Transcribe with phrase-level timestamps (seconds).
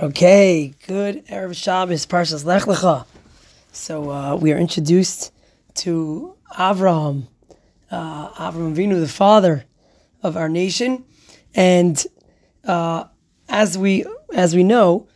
[0.00, 3.04] Okay, good Erev Shabbos, Parshas Lech Lecha.
[3.70, 5.30] So uh, we are introduced
[5.74, 7.26] to Avraham,
[7.90, 9.66] uh, Avraham Avinu, the father
[10.22, 11.04] of our nation,
[11.54, 12.02] and
[12.64, 13.04] uh,
[13.50, 15.06] as we as we know,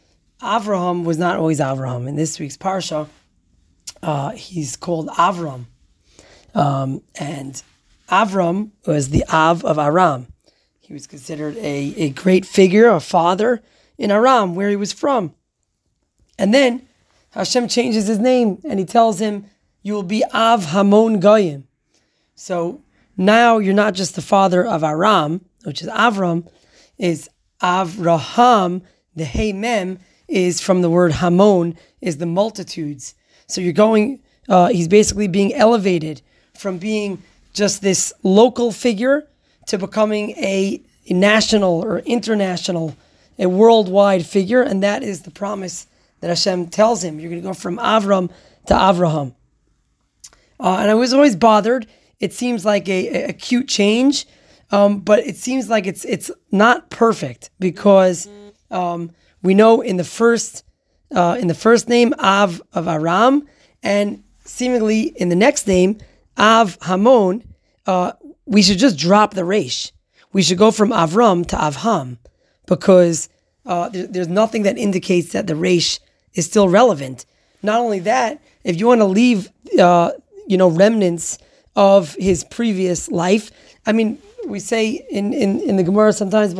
[0.42, 2.06] Avraham was not always Avraham.
[2.06, 3.08] In this week's parsha,
[4.02, 5.64] uh, he's called Avram,
[6.54, 7.62] um, and
[8.10, 10.26] Avram was the Av of Aram.
[10.80, 13.62] He was considered a, a great figure, a father
[13.98, 15.34] in Aram, where he was from.
[16.38, 16.86] And then
[17.30, 19.46] Hashem changes his name and he tells him,
[19.82, 21.66] You will be Av Hamon Goyim.
[22.34, 22.82] So
[23.16, 26.48] now you're not just the father of Aram, which is Avram,
[26.98, 27.28] is
[27.62, 28.82] Avraham,
[29.14, 33.14] the Hey Mem is from the word Hamon, is the multitudes.
[33.46, 36.22] So you're going, uh, he's basically being elevated
[36.54, 39.28] from being just this local figure
[39.66, 42.96] to becoming a national or international
[43.38, 45.86] a worldwide figure, and that is the promise
[46.20, 47.18] that Hashem tells him.
[47.18, 48.30] You're going to go from Avram
[48.66, 49.34] to Avraham.
[50.58, 51.86] Uh, and I was always bothered.
[52.20, 54.26] It seems like a, a cute change,
[54.70, 58.28] um, but it seems like it's it's not perfect because
[58.70, 59.10] um,
[59.42, 60.64] we know in the first
[61.14, 63.46] uh, in the first name Av of Aram,
[63.82, 65.98] and seemingly in the next name
[66.38, 67.44] Av Hamon,
[67.86, 68.12] uh,
[68.46, 69.92] we should just drop the resh.
[70.32, 72.18] We should go from Avram to Avham
[72.66, 73.28] because
[73.66, 76.00] uh, there, there's nothing that indicates that the resh
[76.34, 77.26] is still relevant.
[77.62, 80.12] Not only that, if you want to leave, uh,
[80.46, 81.38] you know, remnants
[81.76, 83.50] of his previous life,
[83.86, 86.54] I mean, we say in, in, in the Gemara sometimes,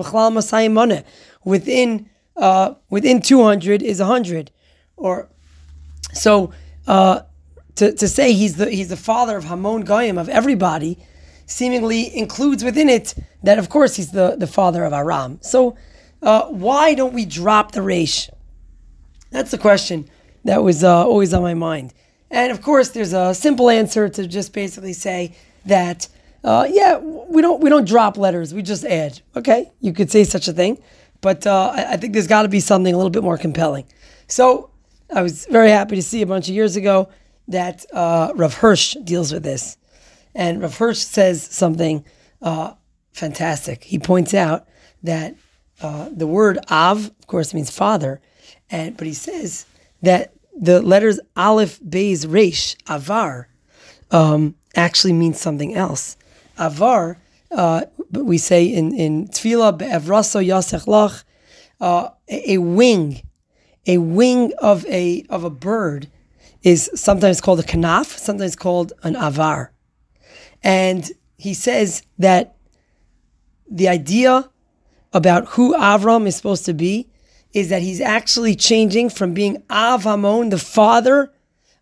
[1.45, 4.51] within uh, within 200 is 100.
[4.97, 5.29] Or
[6.13, 6.53] so
[6.87, 7.21] uh,
[7.77, 10.99] to, to say he's the he's the father of Hamon Goyim of everybody
[11.47, 15.39] seemingly includes within it that of course he's the, the father of Aram.
[15.43, 15.77] So
[16.25, 18.31] uh, why don't we drop the resh?
[19.31, 20.09] That's the question
[20.45, 21.93] that was uh, always on my mind.
[22.31, 25.37] And of course, there's a simple answer to just basically say
[25.67, 26.09] that,
[26.43, 29.21] uh, yeah, we don't we don't drop letters, we just add.
[29.37, 30.83] Okay, you could say such a thing,
[31.21, 33.87] but uh, I, I, think there's got to be something a little bit more compelling.
[34.27, 34.71] So
[35.15, 37.09] I was very happy to see a bunch of years ago
[37.49, 39.77] that uh, Rav Hirsch deals with this,
[40.35, 42.05] and Rav Hirsch says something
[42.43, 42.75] uh,
[43.13, 43.85] fantastic.
[43.85, 44.67] He points out
[45.03, 45.37] that
[45.81, 48.21] uh, the word Av, of course, means father,
[48.71, 49.67] and but he says
[50.03, 53.49] that the letters Aleph, Beis, Resh, Avar,
[54.11, 56.17] um, actually means something else.
[56.59, 57.19] Avar,
[57.51, 61.25] uh, we say in in Tefillah be'evraso yasech lach,
[61.81, 63.23] uh, a, a wing,
[63.87, 66.09] a wing of a of a bird
[66.63, 69.73] is sometimes called a kanaf, sometimes called an avar,
[70.63, 72.57] and he says that
[73.71, 74.49] the idea
[75.15, 77.09] about who Avram is supposed to be
[77.55, 81.33] is that he's actually changing from being Av Hamon, the father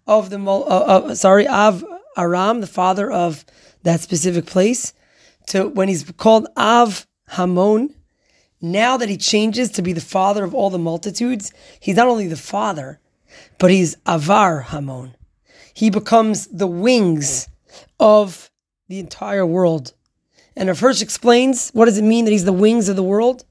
[0.06, 1.82] of the uh, uh, sorry Av
[2.16, 3.44] Aram, the father of
[3.82, 4.92] that specific place,
[5.47, 7.94] to when he's called Av Hamon.
[8.60, 12.28] Now that he changes to be the father of all the multitudes, he's not only
[12.28, 13.00] the father,
[13.59, 15.16] but he's Avar Hamon.
[15.75, 17.48] He becomes the wings
[17.98, 18.50] of
[18.88, 19.94] the entire world
[20.56, 23.44] and Rav Hirsch explains what does it mean that he's the wings of the world?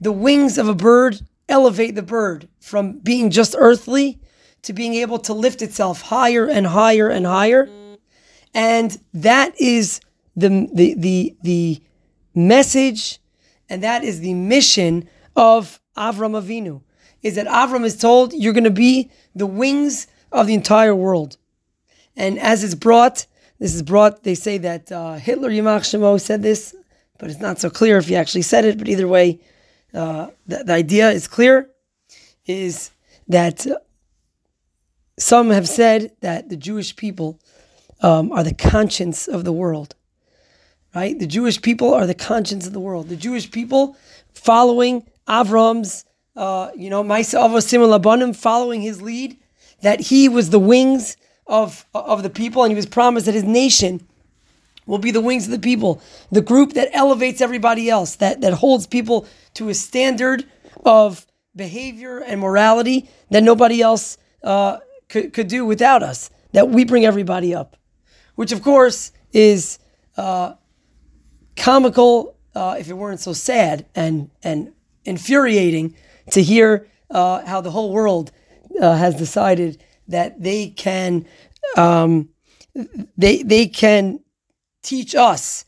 [0.00, 4.20] The wings of a bird elevate the bird from being just earthly
[4.62, 7.68] to being able to lift itself higher and higher and higher.
[8.54, 10.00] And that is
[10.36, 11.82] the, the, the, the
[12.34, 13.20] message
[13.70, 16.82] and that is the mission of Avram Avinu.
[17.22, 21.36] Is that Avram is told you're going to be the wings of the entire world.
[22.16, 23.26] And as it's brought
[23.60, 26.74] this is brought, they say that uh, Hitler Yimach Shemo said this,
[27.18, 28.78] but it's not so clear if he actually said it.
[28.78, 29.38] But either way,
[29.92, 31.68] uh, the, the, idea is clear
[32.46, 32.90] is
[33.28, 33.66] that
[35.18, 37.38] some have said that the Jewish people
[38.00, 39.94] um, are the conscience of the world.
[40.94, 41.18] Right?
[41.18, 43.10] The Jewish people are the conscience of the world.
[43.10, 43.94] The Jewish people
[44.32, 49.36] following Avram's, uh, you know, Maisa Avosim following his lead,
[49.82, 51.18] that he was the wings
[51.50, 54.06] of, of the people, and he was promised that his nation
[54.86, 56.00] will be the wings of the people,
[56.30, 60.44] the group that elevates everybody else, that, that holds people to a standard
[60.86, 66.84] of behavior and morality that nobody else uh, could, could do without us, that we
[66.84, 67.76] bring everybody up,
[68.36, 69.78] which of course is
[70.16, 70.54] uh,
[71.56, 74.72] comical uh, if it weren't so sad and, and
[75.04, 75.94] infuriating
[76.30, 78.30] to hear uh, how the whole world
[78.80, 81.26] uh, has decided that they can
[81.76, 82.28] um,
[83.16, 84.20] they they can
[84.82, 85.64] teach us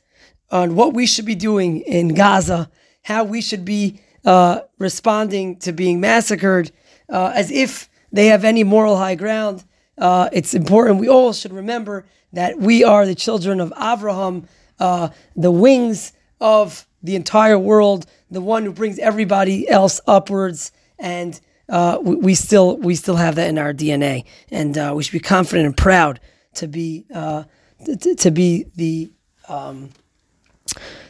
[0.50, 2.70] on what we should be doing in Gaza,
[3.02, 6.70] how we should be uh, responding to being massacred
[7.08, 9.64] uh, as if they have any moral high ground.
[9.98, 11.00] Uh, it's important.
[11.00, 14.48] We all should remember that we are the children of Abraham,
[14.78, 21.40] uh, the wings of the entire world, the one who brings everybody else upwards, and
[21.68, 25.12] uh, we, we, still we still have that in our DNA, and uh, we should
[25.12, 26.20] be confident and proud
[26.54, 27.44] to be uh,
[27.84, 29.10] to, to, be the
[29.48, 29.90] um,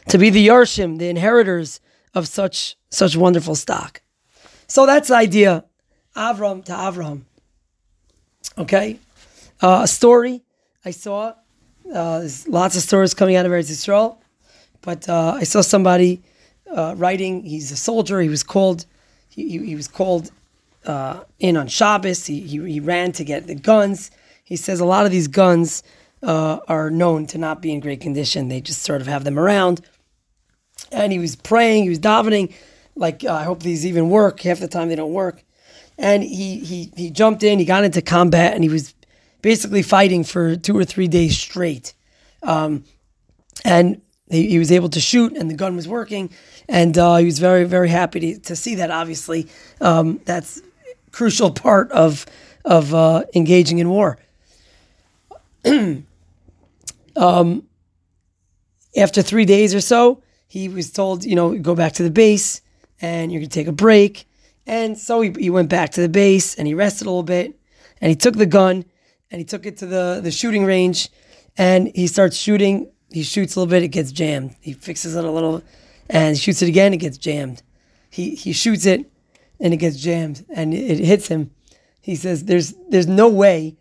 [0.09, 1.79] to be the Yarshim, the inheritors
[2.13, 4.01] of such such wonderful stock.
[4.67, 5.65] So that's the idea,
[6.15, 7.23] Avram to Avram.
[8.57, 8.99] Okay,
[9.61, 10.43] uh, a story
[10.85, 11.33] I saw.
[11.93, 14.17] Uh, there's lots of stories coming out of Eretz Yisrael,
[14.81, 16.21] but uh, I saw somebody
[16.67, 17.43] writing.
[17.43, 18.21] He's a soldier.
[18.21, 18.85] He was called.
[19.29, 20.31] He, he was called
[20.85, 22.25] uh, in on Shabbos.
[22.25, 24.11] He, he, he ran to get the guns.
[24.43, 25.83] He says a lot of these guns
[26.21, 28.47] uh, are known to not be in great condition.
[28.47, 29.81] They just sort of have them around.
[30.91, 31.83] And he was praying.
[31.83, 32.53] He was davening.
[32.95, 34.41] Like uh, I hope these even work.
[34.41, 35.43] Half the time they don't work.
[35.97, 37.59] And he he he jumped in.
[37.59, 38.95] He got into combat, and he was
[39.41, 41.93] basically fighting for two or three days straight.
[42.41, 42.83] Um,
[43.63, 46.31] and he, he, was able to shoot, and the gun was working,
[46.67, 48.89] and uh, he was very, very happy to, to see that.
[48.89, 49.47] Obviously,
[49.79, 50.61] um, that's
[51.13, 52.25] crucial part of
[52.65, 54.17] of uh, engaging in war.
[57.15, 57.63] um,
[58.97, 62.61] after three days or so, he was told, you know, go back to the base,
[62.99, 64.27] and you're gonna take a break.
[64.65, 67.57] And so he, he went back to the base, and he rested a little bit,
[68.01, 68.83] and he took the gun,
[69.31, 71.09] and he took it to the the shooting range,
[71.57, 74.55] and he starts shooting he shoots a little bit, it gets jammed.
[74.59, 75.61] He fixes it a little,
[76.09, 77.61] and shoots it again, it gets jammed.
[78.09, 79.09] He he shoots it,
[79.59, 81.51] and it gets jammed, and it, it hits him.
[82.01, 83.77] He says, "There's there's no way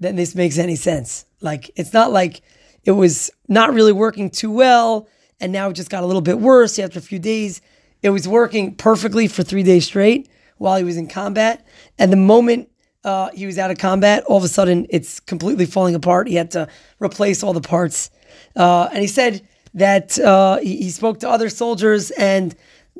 [0.00, 1.26] that this makes any sense.
[1.40, 2.42] Like it's not like
[2.84, 5.08] it was not really working too well,
[5.40, 7.60] and now it just got a little bit worse after a few days.
[8.02, 11.66] It was working perfectly for three days straight while he was in combat,
[11.98, 12.68] and the moment
[13.04, 16.28] uh, he was out of combat, all of a sudden it's completely falling apart.
[16.28, 16.68] He had to
[16.98, 18.10] replace all the parts
[18.56, 22.54] uh, and he said that uh, he, he, spoke to other soldiers and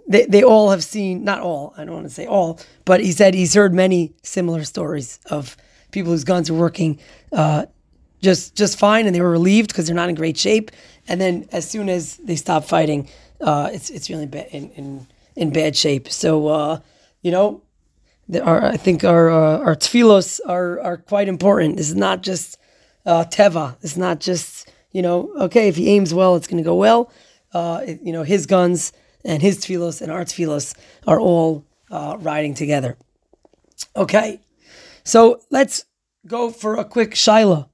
[0.08, 3.12] they, they all have seen, not all, I don't want to say all, but he
[3.12, 5.56] said he's heard many similar stories of
[5.90, 6.98] people whose guns are working
[7.32, 7.66] uh,
[8.22, 10.70] just just fine and they were relieved because they're not in great shape.
[11.08, 13.08] And then as soon as they stop fighting,
[13.40, 15.06] uh, it's, it's really bad, in, in,
[15.36, 16.08] in bad shape.
[16.08, 16.80] So, uh,
[17.22, 17.62] you know,
[18.42, 21.76] our, I think our uh, our tefillos are are quite important.
[21.76, 22.58] This is not just
[23.06, 23.76] uh, teva.
[23.82, 27.10] It's not just you know, okay, if he aims well, it's going to go well.
[27.52, 28.92] Uh, you know, his guns
[29.24, 30.74] and his tefillos and our tefillos
[31.06, 32.96] are all uh, riding together.
[33.96, 34.40] Okay,
[35.04, 35.84] so let's
[36.26, 37.68] go for a quick shaila.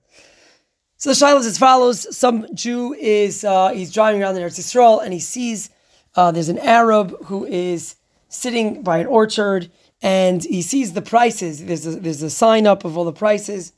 [0.96, 4.58] So the shaila is as follows: Some Jew is uh, he's driving around the Eretz
[4.58, 5.70] Yisrael and he sees
[6.14, 7.96] uh, there's an Arab who is
[8.28, 9.70] sitting by an orchard
[10.02, 11.64] and he sees the prices.
[11.64, 13.72] There's a, there's a sign up of all the prices,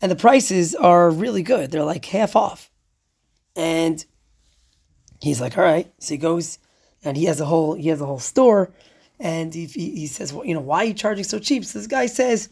[0.00, 1.70] and the prices are really good.
[1.70, 2.70] They're like half off.
[3.54, 4.04] And
[5.20, 5.90] he's like, all right.
[5.98, 6.58] So he goes
[7.06, 8.70] and he has a whole he has a whole store,
[9.18, 11.64] and he, he, says, well, you know, why are you charging so cheap?
[11.64, 12.48] So this guy says,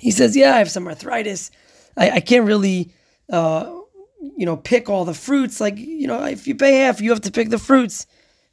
[0.00, 1.50] he says, yeah, I have some arthritis.
[1.96, 2.92] I, I can't really,
[3.30, 3.70] uh,
[4.36, 5.60] you know, pick all the fruits.
[5.60, 8.06] Like, you know, if you pay half, you have to pick the fruits.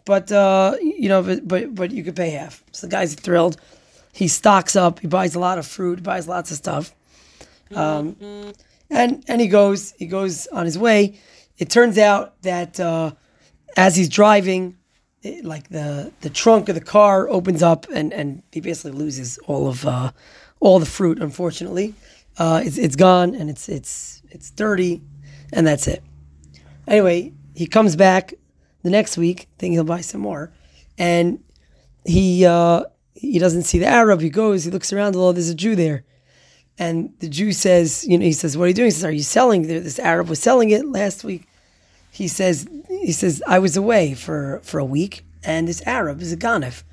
[0.06, 2.64] But uh, you know, but but but you could pay half.
[2.72, 3.58] So the guy's thrilled.
[4.14, 5.00] He stocks up.
[5.00, 6.04] He buys a lot of fruit.
[6.04, 6.94] Buys lots of stuff.
[7.74, 8.16] Um,
[8.92, 11.20] and and he goes he goes on his way
[11.58, 13.12] it turns out that uh,
[13.78, 14.78] as he's driving,
[15.44, 19.68] like the the trunk of the car opens up and and he basically loses all
[19.68, 20.12] of uh,
[20.60, 21.20] all the fruit.
[21.22, 21.94] Unfortunately,
[22.38, 25.02] uh, it's it's gone and it's it's it's dirty,
[25.54, 26.04] and that's it.
[26.88, 28.34] Anyway, he comes back
[28.84, 30.52] the next week, thinking he'll buy some more,
[30.98, 31.44] and
[32.06, 34.22] he uh, he doesn't see the Arab.
[34.22, 35.16] He goes, he looks around.
[35.16, 36.04] Oh, there's a Jew there.
[36.78, 39.12] And the Jew says, you know, he says, "What are you doing?" He says, "Are
[39.12, 41.48] you selling?" This Arab was selling it last week.
[42.12, 42.68] He says,
[43.06, 46.84] "He says I was away for for a week, and this Arab is a ganef.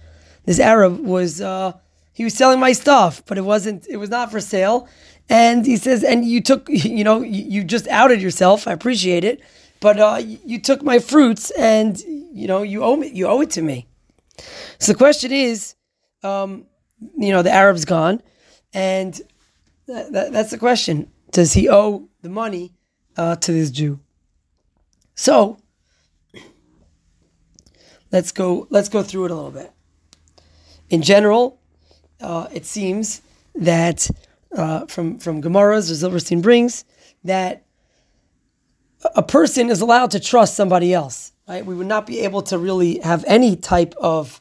[0.44, 1.72] This Arab was uh,
[2.12, 3.86] he was selling my stuff, but it wasn't.
[3.88, 4.88] It was not for sale."
[5.30, 8.68] And he says, "And you took, you know, you, you just outed yourself.
[8.68, 9.40] I appreciate it,
[9.80, 13.08] but uh, you took my fruits, and you know, you owe me.
[13.08, 13.86] You owe it to me."
[14.78, 15.76] So the question is,
[16.22, 16.66] um,
[17.16, 18.20] you know, the Arab's gone,
[18.74, 19.18] and
[19.86, 21.10] that, that, that's the question.
[21.30, 22.74] Does he owe the money
[23.16, 24.00] uh, to this Jew?
[25.14, 25.61] So
[28.12, 28.66] let's go.
[28.70, 29.72] Let's go through it a little bit.
[30.90, 31.58] In general,
[32.20, 33.22] uh, it seems
[33.54, 34.08] that
[34.56, 36.84] uh, from from Gemara's, or Zilberstein brings
[37.24, 37.64] that
[39.16, 41.32] a person is allowed to trust somebody else.
[41.48, 41.64] Right?
[41.66, 44.40] We would not be able to really have any type of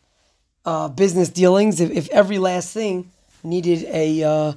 [0.66, 3.12] uh, business dealings, if, if every last thing
[3.44, 4.54] needed a, uh,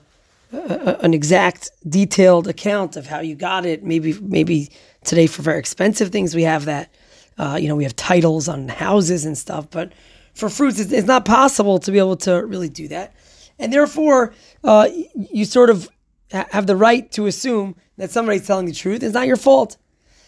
[0.53, 4.71] a, an exact, detailed account of how you got it, maybe maybe
[5.05, 6.91] today for very expensive things we have that.
[7.39, 9.93] Uh, you know, we have titles on houses and stuff, but
[10.35, 13.15] for fruits, it's, it's not possible to be able to really do that,
[13.59, 15.89] and therefore, uh, you sort of
[16.31, 19.03] have the right to assume that somebody's telling the truth.
[19.03, 19.77] It's not your fault.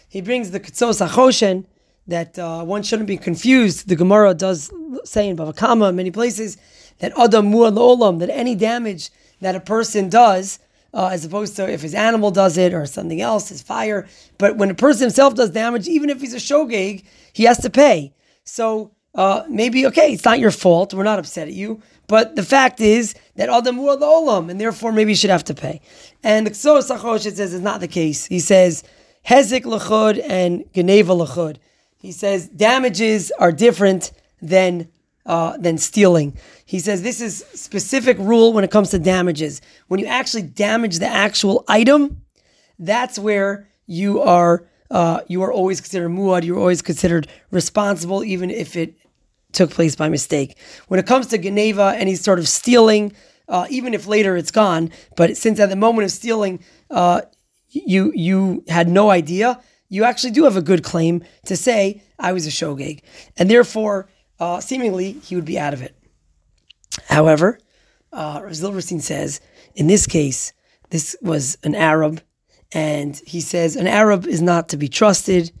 [0.07, 1.65] He brings the Ketzos HaChoshen,
[2.07, 3.89] that uh, one shouldn't be confused.
[3.89, 4.71] The Gemara does
[5.03, 6.57] say in Bava Kama, many places,
[6.99, 9.09] that Adam Olam, that any damage
[9.41, 10.59] that a person does,
[10.93, 14.07] uh, as opposed to if his animal does it or something else, his fire.
[14.37, 17.03] But when a person himself does damage, even if he's a shogeg,
[17.33, 18.13] he has to pay.
[18.43, 20.93] So uh, maybe, okay, it's not your fault.
[20.93, 21.81] We're not upset at you.
[22.07, 25.81] But the fact is that Adam Olam, and therefore maybe you should have to pay.
[26.23, 28.25] And the Ketzos HaChoshen says it's not the case.
[28.25, 28.83] He says,
[29.27, 31.57] Hezik Lachud and Geneva Lachud.
[31.97, 34.87] He says damages are different than
[35.27, 36.35] uh, than stealing.
[36.65, 39.61] He says this is specific rule when it comes to damages.
[39.87, 42.23] When you actually damage the actual item,
[42.79, 46.45] that's where you are uh, you are always considered muad.
[46.45, 48.95] You're always considered responsible, even if it
[49.51, 50.57] took place by mistake.
[50.87, 53.11] When it comes to Geneva and he's sort of stealing,
[53.49, 57.21] uh, even if later it's gone, but since at the moment of stealing, uh,
[57.69, 62.33] you you had no idea, you actually do have a good claim to say, I
[62.33, 63.01] was a shogeg.
[63.37, 65.95] And therefore, uh, seemingly, he would be out of it.
[67.07, 67.59] However,
[68.13, 69.41] uh, says,
[69.75, 70.53] in this case,
[70.89, 72.21] this was an Arab,
[72.71, 75.51] and he says an Arab is not to be trusted,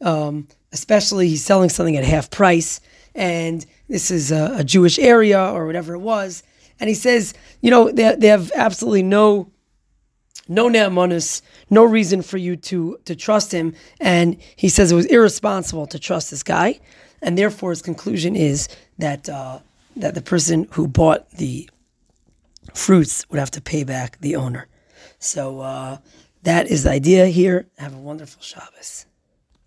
[0.00, 2.80] um, especially he's selling something at half price,
[3.14, 6.42] and this is a, a Jewish area or whatever it was.
[6.78, 9.50] And he says, you know, they, they have absolutely no
[10.48, 13.74] no ne'amanus, no reason for you to to trust him.
[14.00, 16.78] And he says it was irresponsible to trust this guy,
[17.22, 18.68] and therefore his conclusion is
[18.98, 19.60] that uh,
[19.96, 21.68] that the person who bought the
[22.74, 24.66] fruits would have to pay back the owner.
[25.18, 25.98] So uh,
[26.42, 27.66] that is the idea here.
[27.78, 29.06] Have a wonderful Shabbos.